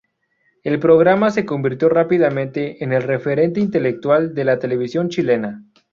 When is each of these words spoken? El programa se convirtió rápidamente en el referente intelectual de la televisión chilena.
El 0.63 0.79
programa 0.79 1.29
se 1.29 1.45
convirtió 1.45 1.87
rápidamente 1.87 2.83
en 2.83 2.91
el 2.91 3.03
referente 3.03 3.59
intelectual 3.59 4.33
de 4.33 4.45
la 4.45 4.57
televisión 4.57 5.09
chilena. 5.09 5.63